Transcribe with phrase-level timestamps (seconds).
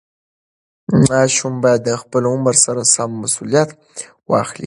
[1.09, 3.69] ماشوم باید د خپل عمر سره سم مسوولیت
[4.29, 4.59] واخلي.